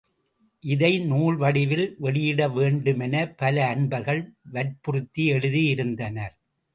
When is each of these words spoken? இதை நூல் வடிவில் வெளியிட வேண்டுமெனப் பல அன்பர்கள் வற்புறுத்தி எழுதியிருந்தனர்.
இதை 0.63 0.99
நூல் 1.01 1.35
வடிவில் 1.35 1.95
வெளியிட 1.99 2.47
வேண்டுமெனப் 2.49 3.37
பல 3.37 3.65
அன்பர்கள் 3.67 4.21
வற்புறுத்தி 4.51 5.31
எழுதியிருந்தனர். 5.31 6.35